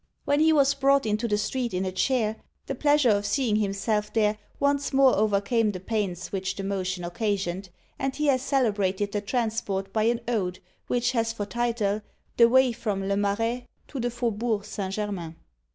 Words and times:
When 0.25 0.39
he 0.39 0.51
was 0.51 0.73
brought 0.73 1.05
into 1.05 1.27
the 1.27 1.37
street 1.37 1.75
in 1.75 1.85
a 1.85 1.91
chair, 1.91 2.37
the 2.65 2.73
pleasure 2.73 3.11
of 3.11 3.23
seeing 3.23 3.57
himself 3.57 4.11
there 4.11 4.39
once 4.59 4.93
more 4.93 5.15
overcame 5.15 5.71
the 5.71 5.79
pains 5.79 6.31
which 6.31 6.55
the 6.55 6.63
motion 6.63 7.03
occasioned, 7.03 7.69
and 7.99 8.15
he 8.15 8.25
has 8.25 8.41
celebrated 8.41 9.11
the 9.11 9.21
transport 9.21 9.93
by 9.93 10.05
an 10.05 10.21
ode, 10.27 10.57
which 10.87 11.11
has 11.11 11.31
for 11.33 11.45
title, 11.45 12.01
"The 12.37 12.49
Way 12.49 12.71
from 12.71 13.07
le 13.07 13.15
Marais 13.15 13.67
to 13.89 13.99
the 13.99 14.09
Fauxbourg 14.09 14.65
Saint 14.65 14.95
Germain." 14.95 15.35